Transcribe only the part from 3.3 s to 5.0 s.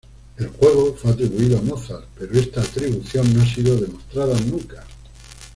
no ha sido demostrada nunca.